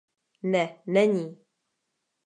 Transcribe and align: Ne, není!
Ne, 0.43 0.75
není! 0.87 1.37